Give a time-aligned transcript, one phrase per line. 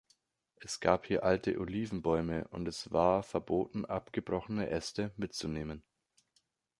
[0.55, 5.83] Es gab hier alte Olivenbäume und es war verboten abgebrochene Äste mitzunehmen.